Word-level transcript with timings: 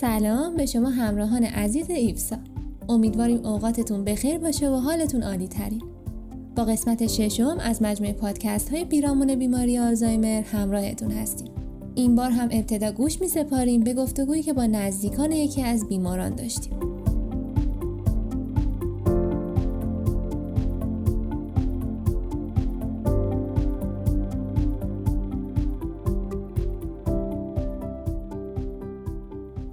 سلام 0.00 0.56
به 0.56 0.66
شما 0.66 0.88
همراهان 0.88 1.44
عزیز 1.44 1.90
ایفسا. 1.90 2.36
امیدواریم 2.88 3.46
اوقاتتون 3.46 4.04
بخیر 4.04 4.38
باشه 4.38 4.70
و 4.70 4.74
حالتون 4.74 5.22
عالی 5.22 5.48
ترین 5.48 5.82
با 6.56 6.64
قسمت 6.64 7.06
ششم 7.06 7.56
از 7.60 7.82
مجموعه 7.82 8.12
پادکست 8.12 8.68
های 8.68 8.84
بیرامون 8.84 9.34
بیماری 9.34 9.78
آلزایمر 9.78 10.42
همراهتون 10.42 11.10
هستیم. 11.10 11.48
این 11.94 12.16
بار 12.16 12.30
هم 12.30 12.48
ابتدا 12.50 12.92
گوش 12.92 13.20
می 13.20 13.28
سپاریم 13.28 13.80
به 13.80 13.94
گفتگویی 13.94 14.42
که 14.42 14.52
با 14.52 14.66
نزدیکان 14.66 15.32
یکی 15.32 15.62
از 15.62 15.88
بیماران 15.88 16.34
داشتیم. 16.34 16.87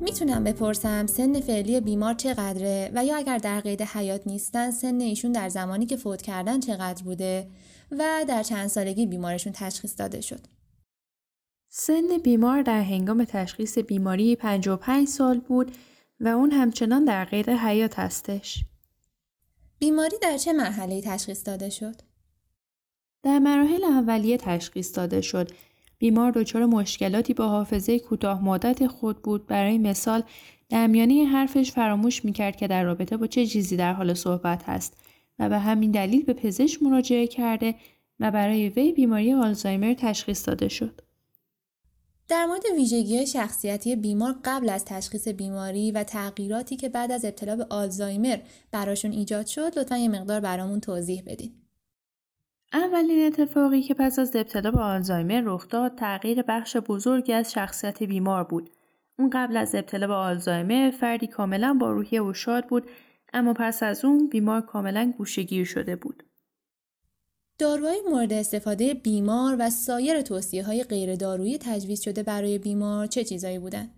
می‌تونم 0.05 0.43
بپرسم 0.43 1.07
سن 1.07 1.39
فعلی 1.39 1.81
بیمار 1.81 2.13
چقدره 2.13 2.91
و 2.93 3.05
یا 3.05 3.17
اگر 3.17 3.37
در 3.37 3.59
قید 3.59 3.81
حیات 3.81 4.27
نیستن 4.27 4.71
سن 4.71 4.99
ایشون 4.99 5.31
در 5.31 5.49
زمانی 5.49 5.85
که 5.85 5.97
فوت 5.97 6.21
کردن 6.21 6.59
چقدر 6.59 7.03
بوده 7.03 7.47
و 7.91 8.25
در 8.27 8.43
چند 8.43 8.67
سالگی 8.67 9.05
بیمارشون 9.05 9.53
تشخیص 9.53 9.99
داده 9.99 10.21
شد. 10.21 10.39
سن 11.69 12.17
بیمار 12.23 12.61
در 12.61 12.81
هنگام 12.81 13.25
تشخیص 13.25 13.77
بیماری 13.77 14.35
55 14.35 15.07
سال 15.07 15.39
بود 15.39 15.71
و 16.19 16.27
اون 16.27 16.51
همچنان 16.51 17.05
در 17.05 17.25
قید 17.25 17.49
حیات 17.49 17.99
هستش. 17.99 18.65
بیماری 19.79 20.17
در 20.21 20.37
چه 20.37 20.53
مرحله 20.53 21.01
تشخیص 21.01 21.47
داده 21.47 21.69
شد؟ 21.69 21.95
در 23.23 23.39
مراحل 23.39 23.83
اولیه 23.83 24.37
تشخیص 24.37 24.97
داده 24.97 25.21
شد 25.21 25.51
بیمار 25.97 26.31
دچار 26.31 26.65
مشکلاتی 26.65 27.33
با 27.33 27.47
حافظه 27.47 27.99
کوتاه 27.99 28.43
مدت 28.43 28.87
خود 28.87 29.21
بود 29.21 29.47
برای 29.47 29.77
مثال 29.77 30.23
در 30.69 30.87
میانه 30.87 31.25
حرفش 31.25 31.71
فراموش 31.71 32.25
می‌کرد 32.25 32.55
که 32.55 32.67
در 32.67 32.83
رابطه 32.83 33.17
با 33.17 33.27
چه 33.27 33.45
چیزی 33.45 33.77
در 33.77 33.93
حال 33.93 34.13
صحبت 34.13 34.63
هست 34.63 34.97
و 35.39 35.49
به 35.49 35.59
همین 35.59 35.91
دلیل 35.91 36.23
به 36.23 36.33
پزشک 36.33 36.83
مراجعه 36.83 37.27
کرده 37.27 37.75
و 38.19 38.31
برای 38.31 38.69
وی 38.69 38.91
بیماری 38.91 39.33
آلزایمر 39.33 39.93
تشخیص 39.93 40.47
داده 40.47 40.67
شد. 40.67 41.01
در 42.27 42.45
مورد 42.45 42.63
ویژگی 42.75 43.27
شخصیتی 43.27 43.95
بیمار 43.95 44.35
قبل 44.43 44.69
از 44.69 44.85
تشخیص 44.85 45.27
بیماری 45.27 45.91
و 45.91 46.03
تغییراتی 46.03 46.75
که 46.75 46.89
بعد 46.89 47.11
از 47.11 47.25
ابتلا 47.25 47.55
به 47.55 47.65
آلزایمر 47.69 48.37
براشون 48.71 49.11
ایجاد 49.11 49.45
شد 49.45 49.79
لطفا 49.79 49.97
یه 49.97 50.09
مقدار 50.09 50.39
برامون 50.39 50.79
توضیح 50.79 51.23
بدید. 51.25 51.64
اولین 52.75 53.25
اتفاقی 53.25 53.81
که 53.81 53.93
پس 53.93 54.19
از 54.19 54.35
ابتلا 54.35 54.71
به 54.71 54.79
آلزایمر 54.79 55.41
رخ 55.45 55.67
داد 55.67 55.95
تغییر 55.95 56.41
بخش 56.41 56.77
بزرگی 56.77 57.33
از 57.33 57.51
شخصیت 57.51 58.03
بیمار 58.03 58.43
بود. 58.43 58.69
اون 59.19 59.29
قبل 59.29 59.57
از 59.57 59.75
ابتلا 59.75 60.07
به 60.07 60.13
آلزایمر 60.13 60.91
فردی 60.91 61.27
کاملا 61.27 61.73
با 61.73 61.91
روحیه 61.91 62.21
و 62.21 62.33
شاد 62.33 62.67
بود 62.67 62.89
اما 63.33 63.53
پس 63.53 63.83
از 63.83 64.05
اون 64.05 64.29
بیمار 64.29 64.61
کاملا 64.61 65.13
گوشگیر 65.17 65.65
شده 65.65 65.95
بود. 65.95 66.23
داروهای 67.59 68.01
مورد 68.09 68.33
استفاده 68.33 68.93
بیمار 68.93 69.55
و 69.59 69.69
سایر 69.69 70.21
توصیه 70.21 70.63
های 70.63 70.83
غیر 70.83 71.15
دارویی 71.15 71.57
تجویز 71.57 72.01
شده 72.01 72.23
برای 72.23 72.57
بیمار 72.57 73.07
چه 73.07 73.23
چیزایی 73.23 73.59
بودند؟ 73.59 73.91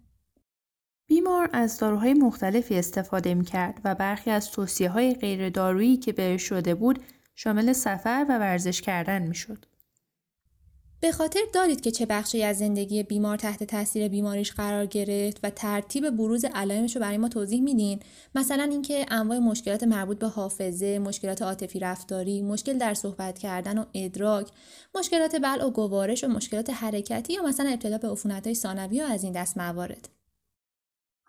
بیمار 1.08 1.50
از 1.53 1.78
داروهای 1.78 2.14
مختلفی 2.14 2.75
استفاده 2.75 3.33
می 3.33 3.45
کرد 3.45 3.81
و 3.83 3.95
برخی 3.95 4.31
از 4.31 4.52
توصیه 4.52 4.89
های 4.89 5.14
غیر 5.14 5.50
دارویی 5.50 5.98
که 5.98 6.14
بهش 6.14 6.42
شده 6.42 6.75
بود 6.75 7.00
شامل 7.39 7.73
سفر 7.73 8.25
و 8.30 8.39
ورزش 8.39 8.81
کردن 8.81 9.21
می‌شد. 9.21 9.65
به 10.99 11.11
خاطر 11.11 11.39
دارید 11.53 11.81
که 11.81 11.92
چه 11.92 12.05
بخشی 12.05 12.43
از 12.43 12.58
زندگی 12.58 13.03
بیمار 13.03 13.37
تحت 13.37 13.64
تاثیر 13.64 14.08
بیماریش 14.08 14.52
قرار 14.52 14.86
گرفت 14.86 15.39
و 15.43 15.49
ترتیب 15.49 16.09
بروز 16.09 16.45
علائمش 16.45 16.95
رو 16.95 17.02
برای 17.02 17.17
ما 17.17 17.30
توضیح 17.30 17.61
میدین 17.61 17.99
مثلا 18.36 18.64
اینکه 18.64 19.05
انواع 19.09 19.39
مشکلات 19.39 19.83
مربوط 19.83 20.20
به 20.20 20.27
حافظه 20.27 20.99
مشکلات 20.99 21.42
عاطفی 21.42 21.80
رفتاری 21.80 22.42
مشکل 22.42 22.77
در 22.77 22.93
صحبت 22.93 23.39
کردن 23.39 23.77
و 23.77 23.86
ادراک 23.93 24.47
مشکلات 24.95 25.36
بلع 25.36 25.65
و 25.65 25.70
گوارش 25.70 26.23
و 26.23 26.27
مشکلات 26.27 26.70
حرکتی 26.70 27.33
یا 27.33 27.43
مثلا 27.43 27.70
ابتلا 27.70 27.97
به 27.97 28.09
عفونت‌های 28.09 28.55
ثانوی 28.55 29.02
و 29.02 29.05
از 29.05 29.23
این 29.23 29.33
دست 29.33 29.58
موارد 29.58 30.09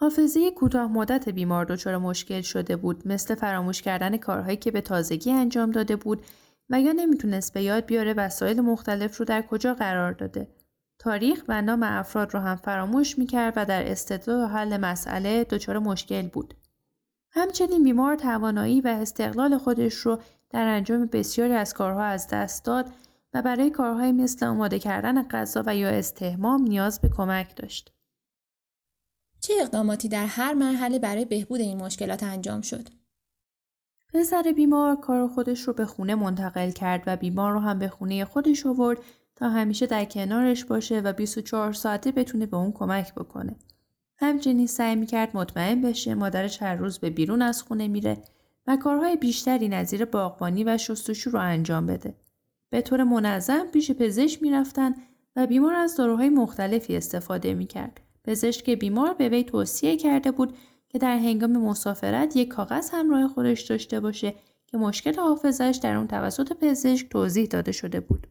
حافظه 0.01 0.51
کوتاه 0.51 0.93
مدت 0.93 1.29
بیمار 1.29 1.65
دچار 1.65 1.97
مشکل 1.97 2.41
شده 2.41 2.77
بود 2.77 3.09
مثل 3.09 3.35
فراموش 3.35 3.83
کردن 3.83 4.17
کارهایی 4.17 4.57
که 4.57 4.71
به 4.71 4.81
تازگی 4.81 5.33
انجام 5.33 5.71
داده 5.71 5.97
بود 5.97 6.25
و 6.71 6.81
یا 6.81 6.93
نمی‌تونست 6.93 7.55
به 7.55 7.63
یاد 7.63 7.87
بیاره 7.87 8.15
وسایل 8.15 8.61
مختلف 8.61 9.17
رو 9.17 9.25
در 9.25 9.43
کجا 9.43 9.75
قرار 9.75 10.13
داده. 10.13 10.49
تاریخ 10.99 11.45
و 11.49 11.63
نام 11.63 11.83
افراد 11.83 12.35
رو 12.35 12.41
هم 12.41 12.57
فراموش 12.57 13.19
می‌کرد 13.19 13.53
و 13.57 13.65
در 13.65 13.91
استدلال 13.91 14.49
حل 14.49 14.77
مسئله 14.77 15.45
دچار 15.45 15.79
مشکل 15.79 16.29
بود. 16.29 16.55
همچنین 17.31 17.85
بیمار 17.85 18.17
توانایی 18.17 18.81
و 18.81 18.89
استقلال 18.89 19.59
خودش 19.59 19.95
رو 19.95 20.19
در 20.51 20.67
انجام 20.67 21.07
بسیاری 21.07 21.53
از 21.53 21.75
کارها 21.75 22.05
از 22.05 22.29
دست 22.29 22.65
داد 22.65 22.87
و 23.35 23.43
برای 23.43 23.71
کارهایی 23.71 24.13
مثل 24.13 24.47
آماده 24.47 24.79
کردن 24.79 25.29
غذا 25.29 25.63
و 25.67 25.77
یا 25.77 25.89
استهمام 25.89 26.63
نیاز 26.63 27.01
به 27.01 27.09
کمک 27.09 27.57
داشت. 27.57 27.93
چه 29.49 29.55
اقداماتی 29.61 30.09
در 30.09 30.27
هر 30.27 30.55
مرحله 30.55 30.99
برای 30.99 31.25
بهبود 31.25 31.61
این 31.61 31.79
مشکلات 31.79 32.23
انجام 32.23 32.61
شد؟ 32.61 32.89
پسر 34.15 34.53
بیمار 34.57 34.97
کار 34.97 35.29
خودش 35.29 35.61
رو 35.61 35.73
به 35.73 35.87
خونه 35.87 36.15
منتقل 36.15 36.71
کرد 36.71 37.03
و 37.07 37.17
بیمار 37.17 37.53
رو 37.53 37.59
هم 37.59 37.79
به 37.79 37.89
خونه 37.89 38.25
خودش 38.25 38.67
آورد 38.67 38.99
تا 39.37 39.49
همیشه 39.49 39.87
در 39.87 40.05
کنارش 40.05 40.65
باشه 40.65 41.01
و 41.01 41.13
24 41.13 41.73
ساعته 41.73 42.13
بتونه 42.13 42.47
به 42.47 42.57
اون 42.57 42.73
کمک 42.73 43.15
بکنه. 43.15 43.57
همچنین 44.17 44.67
سعی 44.67 44.97
می‌کرد 44.97 45.37
مطمئن 45.37 45.83
بشه 45.83 46.15
مادرش 46.15 46.63
هر 46.63 46.75
روز 46.75 46.99
به 46.99 47.11
بیرون 47.11 47.43
از 47.43 47.63
خونه 47.63 47.89
میره 47.89 48.23
و 48.67 48.77
کارهای 48.77 49.17
بیشتری 49.17 49.69
نظیر 49.69 50.05
باغبانی 50.05 50.65
و 50.65 50.79
شستشو 50.79 51.31
رو 51.31 51.39
انجام 51.39 51.87
بده. 51.87 52.15
به 52.71 52.81
طور 52.81 53.05
منظم 53.05 53.67
پیش 53.67 53.91
پزشک 53.91 54.43
می‌رفتن 54.43 54.95
و 55.37 55.47
بیمار 55.47 55.75
از 55.75 55.97
داروهای 55.97 56.29
مختلفی 56.29 56.97
استفاده 56.97 57.55
می‌کرد. 57.55 58.08
پزشک 58.29 58.71
بیمار 58.71 59.15
به 59.15 59.29
وی 59.29 59.45
توصیه 59.45 59.97
کرده 59.97 60.31
بود 60.31 60.57
که 60.89 60.99
در 60.99 61.17
هنگام 61.17 61.53
مسافرت 61.57 62.37
یک 62.37 62.49
کاغذ 62.49 62.91
همراه 62.93 63.29
خودش 63.29 63.61
داشته 63.61 64.01
باشه 64.01 64.35
که 64.67 64.77
مشکل 64.77 65.15
حافظش 65.15 65.79
در 65.83 65.97
اون 65.97 66.07
توسط 66.07 66.53
پزشک 66.53 67.09
توضیح 67.09 67.47
داده 67.47 67.73
شده 67.73 68.01
بود. 68.01 68.27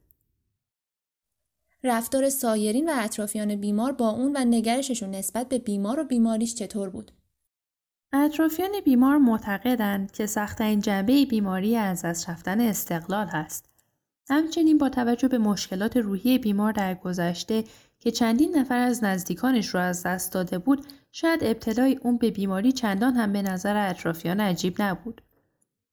رفتار 1.84 2.30
سایرین 2.30 2.90
و 2.90 2.94
اطرافیان 2.96 3.56
بیمار 3.56 3.92
با 3.92 4.10
اون 4.10 4.32
و 4.36 4.46
نگرششون 4.46 5.12
نسبت 5.12 5.50
به 5.50 5.58
بیمار 5.58 6.00
و 6.00 6.04
بیماریش 6.04 6.56
چطور 6.56 6.90
بود؟ 6.90 7.12
اطرافیان 8.14 8.72
بیمار 8.86 9.18
معتقدند 9.18 10.12
که 10.12 10.26
سختترین 10.26 10.82
جنبه 10.82 11.26
بیماری 11.26 11.76
از 11.76 12.06
دست 12.06 12.30
رفتن 12.30 12.62
استقلال 12.62 13.28
هست. 13.28 13.70
همچنین 14.30 14.78
با 14.78 14.90
توجه 14.90 15.28
به 15.28 15.38
مشکلات 15.38 15.98
روحی 15.98 16.38
بیمار 16.38 16.72
در 16.72 16.96
گذشته 16.96 17.64
که 18.00 18.12
چندین 18.12 18.58
نفر 18.58 18.80
از 18.80 19.04
نزدیکانش 19.04 19.76
را 19.76 19.82
از 19.82 20.04
دست 20.04 20.34
داده 20.34 20.58
بود 20.58 20.86
شاید 21.12 21.44
ابتلای 21.44 22.00
اون 22.04 22.18
به 22.18 22.32
بیماری 22.32 22.72
چندان 22.72 23.14
هم 23.14 23.34
به 23.34 23.42
نظر 23.42 23.90
اطرافیان 23.90 24.40
عجیب 24.40 24.82
نبود. 24.82 25.22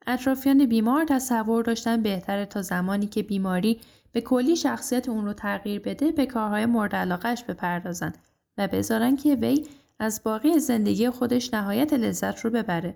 اطرافیان 0.07 0.67
بیمار 0.67 1.05
تصور 1.05 1.65
داشتن 1.65 2.03
بهتره 2.03 2.47
تا 2.47 2.63
زمانی 2.63 3.07
که 3.07 3.23
بیماری 3.23 3.81
به 4.13 4.21
کلی 4.21 4.57
شخصیت 4.57 5.09
اون 5.09 5.25
رو 5.25 5.33
تغییر 5.33 5.81
بده 5.81 6.13
به 6.13 6.27
کارهای 6.27 6.67
مورد 6.67 6.95
علاقش 6.95 7.45
بپردازن 7.45 8.13
و 8.59 8.69
بذارن 8.69 9.17
که 9.17 9.35
وی 9.35 9.67
از 9.99 10.21
باقی 10.25 10.59
زندگی 10.59 11.11
خودش 11.11 11.55
نهایت 11.55 11.93
لذت 11.93 12.41
رو 12.41 12.50
ببره. 12.50 12.95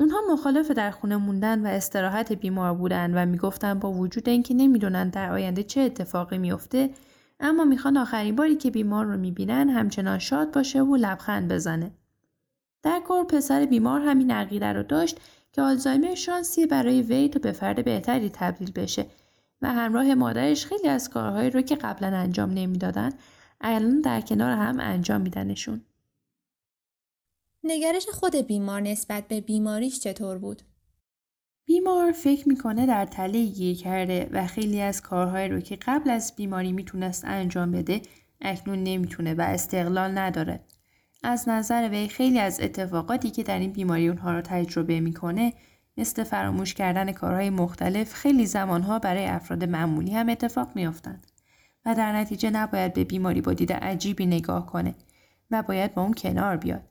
اونها 0.00 0.18
مخالف 0.32 0.70
در 0.70 0.90
خونه 0.90 1.16
موندن 1.16 1.66
و 1.66 1.70
استراحت 1.70 2.32
بیمار 2.32 2.74
بودن 2.74 3.22
و 3.22 3.26
می‌گفتن 3.26 3.78
با 3.78 3.92
وجود 3.92 4.28
اینکه 4.28 4.54
نمی‌دونن 4.54 5.08
در 5.08 5.32
آینده 5.32 5.62
چه 5.62 5.80
اتفاقی 5.80 6.38
میفته 6.38 6.90
اما 7.40 7.64
می‌خوان 7.64 7.96
آخرین 7.96 8.36
باری 8.36 8.56
که 8.56 8.70
بیمار 8.70 9.06
رو 9.06 9.16
می‌بینن 9.16 9.68
همچنان 9.68 10.18
شاد 10.18 10.52
باشه 10.54 10.82
و 10.82 10.96
لبخند 10.96 11.52
بزنه. 11.52 11.90
در 12.82 13.00
کار 13.00 13.24
پسر 13.24 13.66
بیمار 13.66 14.00
همین 14.00 14.30
عقیده 14.30 14.72
رو 14.72 14.82
داشت 14.82 15.20
که 15.52 15.62
آلزایمر 15.62 16.14
شانسی 16.14 16.66
برای 16.66 17.02
وی 17.02 17.28
تا 17.28 17.38
به 17.38 17.52
فرد 17.52 17.84
بهتری 17.84 18.30
تبدیل 18.30 18.72
بشه 18.72 19.06
و 19.62 19.72
همراه 19.72 20.14
مادرش 20.14 20.66
خیلی 20.66 20.88
از 20.88 21.10
کارهایی 21.10 21.50
رو 21.50 21.62
که 21.62 21.76
قبلا 21.76 22.16
انجام 22.16 22.50
نمی‌دادن 22.50 23.12
الان 23.60 24.00
در 24.00 24.20
کنار 24.20 24.52
هم 24.52 24.80
انجام 24.80 25.20
میدنشون. 25.20 25.80
نگرش 27.64 28.06
خود 28.08 28.36
بیمار 28.36 28.80
نسبت 28.80 29.28
به 29.28 29.40
بیماریش 29.40 30.00
چطور 30.00 30.38
بود؟ 30.38 30.62
بیمار 31.66 32.12
فکر 32.12 32.48
می‌کنه 32.48 32.86
در 32.86 33.06
تله 33.06 33.46
گیر 33.46 33.76
کرده 33.76 34.28
و 34.32 34.46
خیلی 34.46 34.80
از 34.80 35.02
کارهایی 35.02 35.48
رو 35.48 35.60
که 35.60 35.76
قبل 35.76 36.10
از 36.10 36.32
بیماری 36.36 36.72
می‌تونست 36.72 37.24
انجام 37.24 37.72
بده 37.72 38.02
اکنون 38.40 38.82
نمی‌تونه 38.82 39.34
و 39.34 39.40
استقلال 39.40 40.18
نداره. 40.18 40.60
از 41.22 41.48
نظر 41.48 41.88
وی 41.88 42.08
خیلی 42.08 42.38
از 42.38 42.60
اتفاقاتی 42.60 43.30
که 43.30 43.42
در 43.42 43.58
این 43.58 43.72
بیماری 43.72 44.08
اونها 44.08 44.32
رو 44.32 44.40
تجربه 44.40 45.00
می‌کنه 45.00 45.52
مثل 45.96 46.24
فراموش 46.24 46.74
کردن 46.74 47.12
کارهای 47.12 47.50
مختلف 47.50 48.14
خیلی 48.14 48.46
زمانها 48.46 48.98
برای 48.98 49.26
افراد 49.26 49.64
معمولی 49.64 50.14
هم 50.14 50.28
اتفاق 50.28 50.68
میافتند 50.74 51.26
و 51.86 51.94
در 51.94 52.12
نتیجه 52.12 52.50
نباید 52.50 52.92
به 52.92 53.04
بیماری 53.04 53.40
با 53.40 53.52
دید 53.52 53.72
عجیبی 53.72 54.26
نگاه 54.26 54.66
کنه 54.66 54.94
و 55.50 55.62
باید 55.62 55.94
با 55.94 56.02
اون 56.02 56.14
کنار 56.14 56.56
بیاد. 56.56 56.82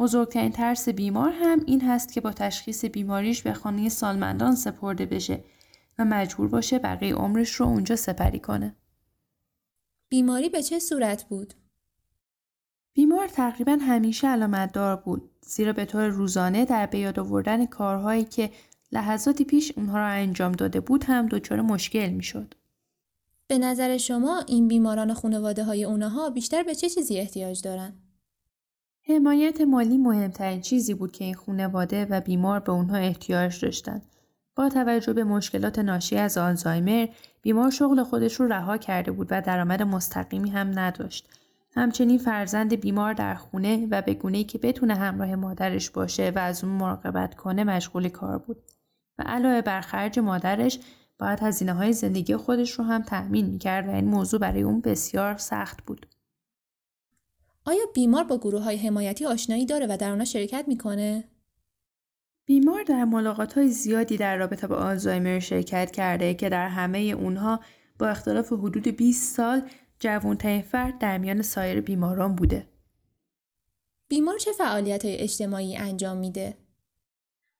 بزرگترین 0.00 0.52
ترس 0.52 0.88
بیمار 0.88 1.32
هم 1.32 1.60
این 1.66 1.80
هست 1.80 2.12
که 2.12 2.20
با 2.20 2.32
تشخیص 2.32 2.84
بیماریش 2.84 3.42
به 3.42 3.52
خانه 3.52 3.88
سالمندان 3.88 4.54
سپرده 4.54 5.06
بشه 5.06 5.44
و 5.98 6.04
مجبور 6.04 6.48
باشه 6.48 6.78
بقیه 6.78 7.14
عمرش 7.14 7.54
رو 7.54 7.66
اونجا 7.66 7.96
سپری 7.96 8.38
کنه. 8.38 8.76
بیماری 10.08 10.48
به 10.48 10.62
چه 10.62 10.78
صورت 10.78 11.24
بود؟ 11.24 11.54
بیمار 12.92 13.28
تقریبا 13.28 13.78
همیشه 13.80 14.28
علامت 14.28 14.72
دار 14.72 14.96
بود 14.96 15.30
زیرا 15.46 15.72
به 15.72 15.84
طور 15.84 16.06
روزانه 16.06 16.64
در 16.64 16.86
به 16.86 16.98
یاد 16.98 17.18
آوردن 17.18 17.66
کارهایی 17.66 18.24
که 18.24 18.50
لحظاتی 18.92 19.44
پیش 19.44 19.72
اونها 19.76 19.98
را 19.98 20.06
انجام 20.06 20.52
داده 20.52 20.80
بود 20.80 21.04
هم 21.04 21.28
دچار 21.28 21.60
مشکل 21.60 22.08
می‌شد. 22.10 22.54
به 23.46 23.58
نظر 23.58 23.96
شما 23.96 24.44
این 24.48 24.68
بیماران 24.68 25.14
خانواده 25.14 25.64
های 25.64 25.84
اونها 25.84 26.30
بیشتر 26.30 26.62
به 26.62 26.74
چه 26.74 26.88
چیزی 26.88 27.18
احتیاج 27.18 27.62
دارن؟ 27.62 28.09
حمایت 29.10 29.60
مالی 29.60 29.98
مهمترین 29.98 30.60
چیزی 30.60 30.94
بود 30.94 31.12
که 31.12 31.24
این 31.24 31.34
خانواده 31.34 32.06
و 32.10 32.20
بیمار 32.20 32.60
به 32.60 32.72
اونها 32.72 32.96
احتیاج 32.96 33.64
داشتند. 33.64 34.02
با 34.56 34.68
توجه 34.68 35.12
به 35.12 35.24
مشکلات 35.24 35.78
ناشی 35.78 36.16
از 36.16 36.38
آلزایمر، 36.38 37.06
بیمار 37.42 37.70
شغل 37.70 38.02
خودش 38.02 38.34
رو 38.34 38.48
رها 38.48 38.76
کرده 38.76 39.12
بود 39.12 39.28
و 39.30 39.42
درآمد 39.42 39.82
مستقیمی 39.82 40.50
هم 40.50 40.78
نداشت. 40.78 41.28
همچنین 41.74 42.18
فرزند 42.18 42.74
بیمار 42.74 43.12
در 43.12 43.34
خونه 43.34 43.86
و 43.90 44.02
به 44.02 44.14
گونه‌ای 44.14 44.44
که 44.44 44.58
بتونه 44.58 44.94
همراه 44.94 45.34
مادرش 45.34 45.90
باشه 45.90 46.32
و 46.36 46.38
از 46.38 46.64
اون 46.64 46.72
مراقبت 46.72 47.34
کنه 47.34 47.64
مشغول 47.64 48.08
کار 48.08 48.38
بود 48.38 48.56
و 49.18 49.22
علاوه 49.26 49.60
بر 49.60 49.80
خرج 49.80 50.18
مادرش 50.18 50.78
باید 51.18 51.38
هزینه 51.42 51.72
های 51.72 51.92
زندگی 51.92 52.36
خودش 52.36 52.70
رو 52.70 52.84
هم 52.84 53.02
تأمین 53.02 53.46
می‌کرد 53.46 53.88
و 53.88 53.90
این 53.90 54.04
موضوع 54.04 54.40
برای 54.40 54.62
اون 54.62 54.80
بسیار 54.80 55.36
سخت 55.36 55.84
بود. 55.86 56.06
آیا 57.70 57.86
بیمار 57.94 58.24
با 58.24 58.38
گروه 58.38 58.62
های 58.62 58.76
حمایتی 58.76 59.26
آشنایی 59.26 59.66
داره 59.66 59.86
و 59.90 59.96
در 59.96 60.10
اونا 60.10 60.24
شرکت 60.24 60.64
می‌کنه؟ 60.68 61.24
بیمار 62.46 62.82
در 62.82 63.04
ملاقات 63.04 63.52
های 63.52 63.68
زیادی 63.68 64.16
در 64.16 64.36
رابطه 64.36 64.66
با 64.66 64.76
آلزایمر 64.76 65.38
شرکت 65.38 65.90
کرده 65.90 66.34
که 66.34 66.48
در 66.48 66.68
همه 66.68 66.98
اونها 66.98 67.60
با 67.98 68.08
اختلاف 68.08 68.52
حدود 68.52 68.88
20 68.88 69.36
سال 69.36 69.62
جوانترین 69.98 70.62
فرد 70.62 70.98
در 70.98 71.18
میان 71.18 71.42
سایر 71.42 71.80
بیماران 71.80 72.36
بوده. 72.36 72.68
بیمار 74.08 74.38
چه 74.38 74.52
فعالیت 74.52 75.04
های 75.04 75.16
اجتماعی 75.16 75.76
انجام 75.76 76.16
میده؟ 76.16 76.56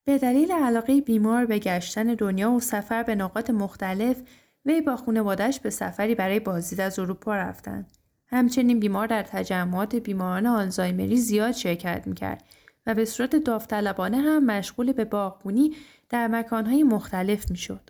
به 0.03 0.17
دلیل 0.17 0.51
علاقه 0.51 1.01
بیمار 1.01 1.45
به 1.45 1.59
گشتن 1.59 2.03
دنیا 2.03 2.51
و 2.51 2.59
سفر 2.59 3.03
به 3.03 3.15
نقاط 3.15 3.49
مختلف 3.49 4.21
وی 4.65 4.81
با 4.81 4.95
خانوادش 4.95 5.59
به 5.59 5.69
سفری 5.69 6.15
برای 6.15 6.39
بازدید 6.39 6.81
از 6.81 6.99
اروپا 6.99 7.35
رفتن. 7.35 7.85
همچنین 8.31 8.79
بیمار 8.79 9.07
در 9.07 9.23
تجمعات 9.23 9.95
بیماران 9.95 10.45
آلزایمری 10.45 11.17
زیاد 11.17 11.51
شرکت 11.51 12.07
می‌کرد 12.07 12.43
و 12.85 12.95
به 12.95 13.05
صورت 13.05 13.35
داوطلبانه 13.35 14.17
هم 14.17 14.45
مشغول 14.45 14.91
به 14.91 15.05
باغبونی 15.05 15.75
در 16.09 16.27
مکانهای 16.27 16.83
مختلف 16.83 17.51
می‌شد. 17.51 17.89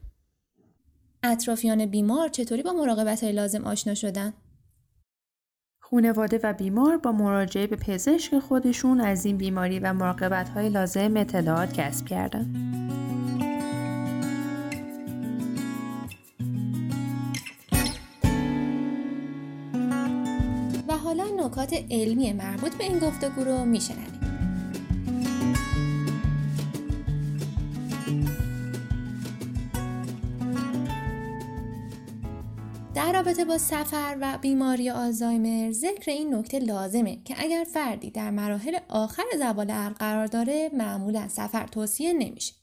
اطرافیان 1.24 1.86
بیمار 1.86 2.28
چطوری 2.28 2.64
با 2.64 2.74
مراقبت 2.74 3.24
های 3.24 3.34
لازم 3.34 3.64
آشنا 3.64 3.94
شدن؟ 3.94 4.34
خونواده 5.82 6.40
و 6.44 6.54
بیمار 6.54 6.98
با 6.98 7.12
مراجعه 7.12 7.68
به 7.68 7.76
پزشک 7.76 8.40
خودشون 8.40 9.02
از 9.02 9.26
این 9.26 9.38
بیماری 9.38 9.80
و 9.80 9.94
مراقبت 9.94 10.50
های 10.50 10.70
لازم 10.70 11.18
اطلاعات 11.18 11.74
کسب 11.74 12.06
کردن. 12.06 13.01
نکات 21.62 21.84
علمی 21.92 22.34
مربوط 22.34 22.76
به 22.76 22.84
این 22.84 23.00
گفتگو 23.00 23.44
رو 23.44 23.66
میشنویم. 23.66 24.20
در 32.96 33.14
رابطه 33.14 33.46
با 33.46 33.58
سفر 33.58 34.18
و 34.22 34.38
بیماری 34.42 34.90
آلزایمر 34.90 35.72
ذکر 35.72 36.12
این 36.12 36.36
نکته 36.36 36.60
لازمه 36.60 37.22
که 37.26 37.36
اگر 37.38 37.66
فردی 37.74 38.12
در 38.12 38.32
مراحل 38.32 38.78
آخر 38.90 39.24
زوال 39.40 39.72
عقل 39.72 39.94
قرار 39.94 40.26
داره 40.26 40.70
معمولا 40.74 41.28
سفر 41.28 41.68
توصیه 41.68 42.14
نمیشه. 42.14 42.54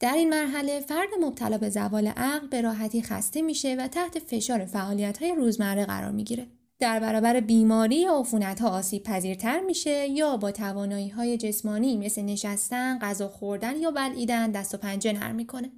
در 0.00 0.14
این 0.14 0.30
مرحله 0.30 0.80
فرد 0.80 1.08
مبتلا 1.20 1.58
به 1.58 1.70
زوال 1.70 2.06
عقل 2.06 2.46
به 2.46 2.60
راحتی 2.60 3.02
خسته 3.02 3.42
میشه 3.42 3.76
و 3.78 3.88
تحت 3.88 4.18
فشار 4.18 4.64
فعالیت 4.64 5.22
های 5.22 5.34
روزمره 5.34 5.84
قرار 5.84 6.12
می‌گیره. 6.12 6.46
در 6.78 7.00
برابر 7.00 7.40
بیماری 7.40 7.96
یا 7.96 8.18
عفونت 8.18 8.60
ها 8.60 8.68
آسیب 8.68 9.02
پذیرتر 9.02 9.60
میشه 9.60 10.08
یا 10.08 10.36
با 10.36 10.52
توانایی 10.52 11.08
های 11.08 11.36
جسمانی 11.36 11.96
مثل 11.96 12.22
نشستن، 12.22 12.98
غذا 12.98 13.28
خوردن 13.28 13.76
یا 13.76 13.90
بلعیدن 13.90 14.50
دست 14.50 14.74
و 14.74 14.78
پنجه 14.78 15.12
نرم 15.12 15.34
می‌کنه. 15.34 15.72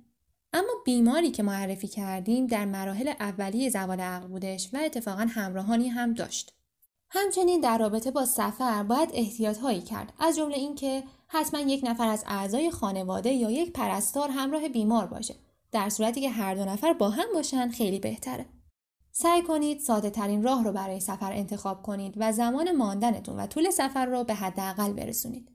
اما 0.52 0.72
بیماری 0.84 1.30
که 1.30 1.42
معرفی 1.42 1.88
کردیم 1.88 2.46
در 2.46 2.64
مراحل 2.64 3.12
اولیه 3.20 3.70
زوال 3.70 4.00
عقل 4.00 4.26
بودش 4.26 4.70
و 4.72 4.76
اتفاقا 4.84 5.26
همراهانی 5.30 5.88
هم 5.88 6.14
داشت. 6.14 6.52
همچنین 7.10 7.60
در 7.60 7.78
رابطه 7.78 8.10
با 8.10 8.24
سفر 8.24 8.82
باید 8.82 9.10
احتیاط 9.12 9.58
هایی 9.58 9.80
کرد 9.80 10.12
از 10.18 10.36
جمله 10.36 10.56
اینکه 10.56 11.02
حتما 11.26 11.60
یک 11.60 11.80
نفر 11.84 12.08
از 12.08 12.24
اعضای 12.26 12.70
خانواده 12.70 13.32
یا 13.32 13.50
یک 13.50 13.72
پرستار 13.72 14.30
همراه 14.30 14.68
بیمار 14.68 15.06
باشه 15.06 15.34
در 15.72 15.88
صورتی 15.88 16.20
که 16.20 16.30
هر 16.30 16.54
دو 16.54 16.64
نفر 16.64 16.92
با 16.92 17.10
هم 17.10 17.26
باشن 17.34 17.68
خیلی 17.68 17.98
بهتره 17.98 18.46
سعی 19.18 19.42
کنید 19.42 19.80
ساده 19.80 20.10
ترین 20.10 20.42
راه 20.42 20.64
رو 20.64 20.72
برای 20.72 21.00
سفر 21.00 21.32
انتخاب 21.32 21.82
کنید 21.82 22.14
و 22.16 22.32
زمان 22.32 22.76
ماندنتون 22.76 23.36
و 23.40 23.46
طول 23.46 23.70
سفر 23.70 24.06
رو 24.06 24.24
به 24.24 24.34
حداقل 24.34 24.92
برسونید 24.92 25.50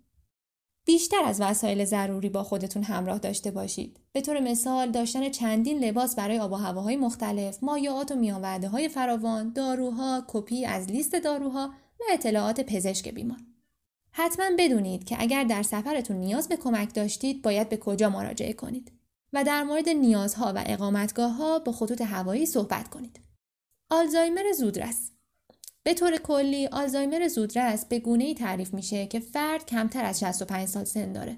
بیشتر 0.85 1.23
از 1.23 1.41
وسایل 1.41 1.85
ضروری 1.85 2.29
با 2.29 2.43
خودتون 2.43 2.83
همراه 2.83 3.19
داشته 3.19 3.51
باشید. 3.51 3.99
به 4.11 4.21
طور 4.21 4.39
مثال 4.39 4.91
داشتن 4.91 5.29
چندین 5.29 5.79
لباس 5.79 6.15
برای 6.15 6.39
آب 6.39 6.51
و 6.51 6.55
هواهای 6.55 6.97
مختلف، 6.97 7.63
مایعات 7.63 8.11
و 8.11 8.15
میان 8.15 8.63
های 8.63 8.89
فراوان، 8.89 9.53
داروها، 9.53 10.23
کپی 10.27 10.65
از 10.65 10.87
لیست 10.87 11.15
داروها 11.15 11.67
و 11.99 12.03
اطلاعات 12.13 12.61
پزشک 12.61 13.09
بیمار. 13.09 13.39
حتما 14.11 14.45
بدونید 14.59 15.03
که 15.03 15.15
اگر 15.19 15.43
در 15.43 15.63
سفرتون 15.63 16.17
نیاز 16.17 16.49
به 16.49 16.57
کمک 16.57 16.93
داشتید 16.93 17.41
باید 17.41 17.69
به 17.69 17.77
کجا 17.77 18.09
مراجعه 18.09 18.53
کنید 18.53 18.91
و 19.33 19.43
در 19.43 19.63
مورد 19.63 19.89
نیازها 19.89 20.53
و 20.55 20.63
اقامتگاه 20.65 21.31
ها 21.31 21.59
با 21.59 21.71
خطوط 21.71 22.01
هوایی 22.01 22.45
صحبت 22.45 22.87
کنید. 22.87 23.30
آلزایمر 23.93 24.51
زودرس 24.57 25.11
به 25.83 25.93
طور 25.93 26.17
کلی 26.17 26.67
آلزایمر 26.67 27.27
زودرس 27.27 27.85
به 27.85 27.99
گونه 27.99 28.23
ای 28.23 28.33
تعریف 28.33 28.73
میشه 28.73 29.07
که 29.07 29.19
فرد 29.19 29.65
کمتر 29.65 30.05
از 30.05 30.19
65 30.19 30.67
سال 30.67 30.83
سن 30.83 31.11
داره. 31.11 31.37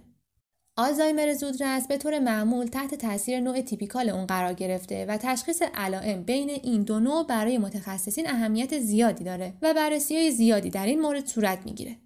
آلزایمر 0.75 1.33
زودرس 1.33 1.87
به 1.87 1.97
طور 1.97 2.19
معمول 2.19 2.65
تحت 2.65 2.95
تاثیر 2.95 3.39
نوع 3.39 3.61
تیپیکال 3.61 4.09
اون 4.09 4.25
قرار 4.25 4.53
گرفته 4.53 5.05
و 5.05 5.17
تشخیص 5.17 5.61
علائم 5.61 6.23
بین 6.23 6.49
این 6.49 6.83
دو 6.83 6.99
نوع 6.99 7.27
برای 7.27 7.57
متخصصین 7.57 8.29
اهمیت 8.29 8.79
زیادی 8.79 9.23
داره 9.23 9.53
و 9.61 9.73
بررسی 9.73 10.15
های 10.15 10.31
زیادی 10.31 10.69
در 10.69 10.85
این 10.85 11.01
مورد 11.01 11.27
صورت 11.27 11.59
می‌گیره. 11.65 11.97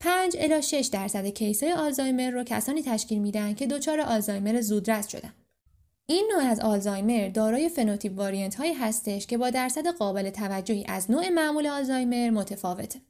5 0.00 0.36
الی 0.38 0.62
6 0.62 0.90
درصد 0.92 1.26
کیس 1.26 1.62
های 1.62 1.72
آلزایمر 1.72 2.30
رو 2.30 2.44
کسانی 2.44 2.82
تشکیل 2.82 3.18
میدن 3.18 3.54
که 3.54 3.66
دچار 3.66 4.00
آلزایمر 4.00 4.60
زودرس 4.60 5.08
شدن. 5.08 5.32
این 6.10 6.30
نوع 6.34 6.42
از 6.42 6.60
آلزایمر 6.60 7.28
دارای 7.28 7.68
فنوتیپ 7.68 8.18
واریانت 8.18 8.54
هایی 8.54 8.72
هستش 8.72 9.26
که 9.26 9.38
با 9.38 9.50
درصد 9.50 9.86
قابل 9.86 10.30
توجهی 10.30 10.84
از 10.88 11.10
نوع 11.10 11.28
معمول 11.28 11.66
آلزایمر 11.66 12.30
متفاوته. 12.30 13.00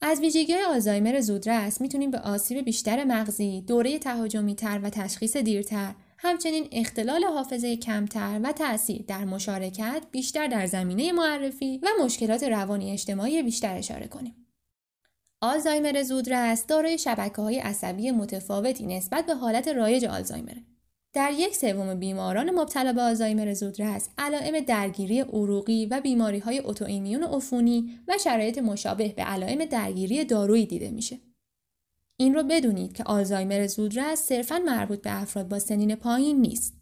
از 0.00 0.20
ویژگی 0.20 0.54
آلزایمر 0.54 1.20
زودرس 1.20 1.80
می‌تونیم 1.80 2.10
به 2.10 2.18
آسیب 2.18 2.64
بیشتر 2.64 3.04
مغزی، 3.04 3.60
دوره 3.60 3.98
تهاجمی 3.98 4.54
تر 4.54 4.80
و 4.82 4.90
تشخیص 4.90 5.36
دیرتر، 5.36 5.94
همچنین 6.18 6.68
اختلال 6.72 7.24
حافظه 7.24 7.76
کمتر 7.76 8.40
و 8.44 8.52
تاثیر 8.52 9.04
در 9.08 9.24
مشارکت 9.24 10.02
بیشتر 10.10 10.46
در 10.46 10.66
زمینه 10.66 11.12
معرفی 11.12 11.80
و 11.82 11.88
مشکلات 12.04 12.42
روانی 12.42 12.92
اجتماعی 12.92 13.42
بیشتر 13.42 13.76
اشاره 13.76 14.06
کنیم. 14.06 14.46
آلزایمر 15.40 16.02
زودرس 16.02 16.66
دارای 16.66 16.98
شبکه 16.98 17.42
های 17.42 17.58
عصبی 17.58 18.10
متفاوتی 18.10 18.86
نسبت 18.86 19.26
به 19.26 19.34
حالت 19.34 19.68
رایج 19.68 20.04
آلزایمره. 20.04 20.62
در 21.16 21.32
یک 21.32 21.56
سوم 21.56 21.94
بیماران 21.94 22.50
مبتلا 22.50 22.92
به 22.92 23.02
آلزایمر 23.02 23.54
زودرس 23.54 24.08
علائم 24.18 24.60
درگیری 24.60 25.20
عروقی 25.20 25.86
و 25.86 26.00
بیماری 26.00 26.38
های 26.38 26.62
اتوایمیون 26.64 27.22
عفونی 27.22 27.98
و 28.08 28.14
شرایط 28.24 28.58
مشابه 28.58 29.08
به 29.08 29.22
علائم 29.22 29.64
درگیری 29.64 30.24
دارویی 30.24 30.66
دیده 30.66 30.90
میشه. 30.90 31.18
این 32.16 32.34
رو 32.34 32.42
بدونید 32.42 32.92
که 32.92 33.04
آلزایمر 33.04 33.66
زودرس 33.66 34.18
صرفا 34.18 34.58
مربوط 34.58 35.02
به 35.02 35.22
افراد 35.22 35.48
با 35.48 35.58
سنین 35.58 35.94
پایین 35.94 36.40
نیست. 36.40 36.74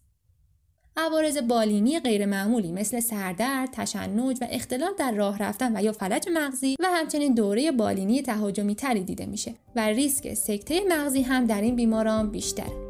عوارض 0.97 1.39
بالینی 1.39 2.01
غیرمعمولی 2.01 2.73
مثل 2.73 3.01
سردرد، 3.01 3.69
تشنج 3.73 4.39
و 4.41 4.47
اختلال 4.51 4.93
در 4.99 5.13
راه 5.13 5.39
رفتن 5.39 5.77
و 5.77 5.83
یا 5.83 5.93
فلج 5.93 6.29
مغزی 6.33 6.77
و 6.81 6.87
همچنین 6.87 7.35
دوره 7.35 7.73
بالینی 7.73 8.23
تهاجمی 8.23 8.75
تری 8.75 9.05
دیده 9.05 9.27
میشه 9.27 9.55
و 9.77 9.81
ریسک 9.81 10.35
سکته 10.35 10.81
مغزی 10.89 11.23
هم 11.23 11.47
در 11.47 11.61
این 11.61 11.77
بیماران 11.77 12.31
بیشتره. 12.31 12.84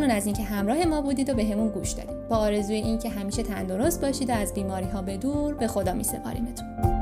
ممنون 0.00 0.16
از 0.16 0.26
اینکه 0.26 0.42
همراه 0.42 0.84
ما 0.84 1.02
بودید 1.02 1.30
و 1.30 1.34
به 1.34 1.44
گوش 1.44 1.90
دادید. 1.90 2.28
با 2.28 2.36
آرزوی 2.36 2.76
اینکه 2.76 3.08
همیشه 3.08 3.42
تندرست 3.42 4.00
باشید 4.00 4.30
و 4.30 4.32
از 4.32 4.54
بیماری 4.54 4.86
ها 4.86 5.02
به 5.02 5.16
دور 5.16 5.54
به 5.54 5.66
خدا 5.66 5.92
می 5.94 6.04
سپاریمتون 6.04 6.99